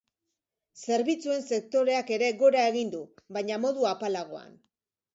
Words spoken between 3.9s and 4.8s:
apalagoan.